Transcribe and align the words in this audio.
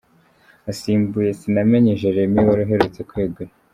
Asimbuye 0.71 1.29
Sinamenye 1.39 1.99
Jeremie 2.01 2.45
wari 2.47 2.61
uherutse 2.65 2.99
kwegura. 3.09 3.51